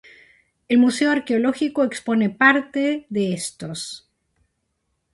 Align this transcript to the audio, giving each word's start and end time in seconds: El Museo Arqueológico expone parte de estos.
El 0.67 0.79
Museo 0.79 1.11
Arqueológico 1.11 1.83
expone 1.83 2.31
parte 2.31 3.05
de 3.09 3.33
estos. 3.35 4.09